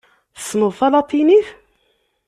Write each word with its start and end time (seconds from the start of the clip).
Tessneḍ 0.37 0.71
talatinit? 0.79 1.47